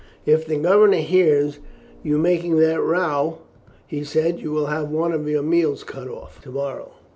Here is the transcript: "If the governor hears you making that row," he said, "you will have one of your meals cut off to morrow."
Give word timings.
"If 0.25 0.47
the 0.47 0.55
governor 0.57 0.97
hears 0.97 1.59
you 2.01 2.17
making 2.17 2.57
that 2.57 2.81
row," 2.81 3.37
he 3.85 4.03
said, 4.03 4.39
"you 4.39 4.51
will 4.51 4.65
have 4.65 4.89
one 4.89 5.11
of 5.13 5.29
your 5.29 5.43
meals 5.43 5.83
cut 5.83 6.07
off 6.07 6.41
to 6.41 6.49
morrow." 6.49 6.93